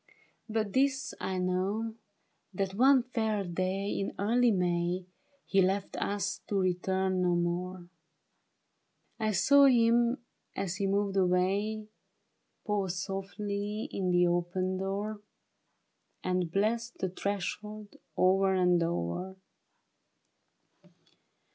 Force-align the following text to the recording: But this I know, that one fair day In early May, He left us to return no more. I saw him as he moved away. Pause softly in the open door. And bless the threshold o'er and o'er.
But 0.49 0.73
this 0.73 1.13
I 1.19 1.37
know, 1.37 1.93
that 2.55 2.73
one 2.73 3.03
fair 3.03 3.43
day 3.43 3.87
In 3.99 4.15
early 4.17 4.49
May, 4.49 5.05
He 5.45 5.61
left 5.61 5.95
us 5.97 6.41
to 6.47 6.59
return 6.59 7.21
no 7.21 7.35
more. 7.35 7.87
I 9.19 9.29
saw 9.33 9.65
him 9.65 10.17
as 10.55 10.77
he 10.77 10.87
moved 10.87 11.17
away. 11.17 11.85
Pause 12.65 12.97
softly 13.03 13.89
in 13.91 14.09
the 14.09 14.25
open 14.25 14.77
door. 14.79 15.21
And 16.23 16.51
bless 16.51 16.89
the 16.89 17.09
threshold 17.09 17.97
o'er 18.17 18.55
and 18.55 18.81
o'er. 18.81 19.35